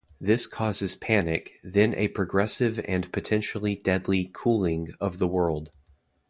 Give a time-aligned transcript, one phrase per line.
[0.19, 5.69] This causes panic, then a progressive and potentially deadly cooling of the world.